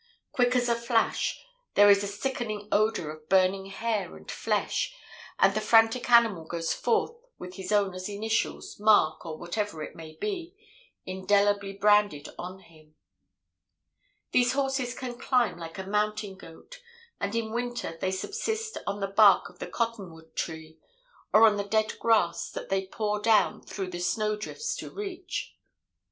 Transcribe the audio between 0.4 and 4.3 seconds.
as a flash, there is a sickening odor of burning hair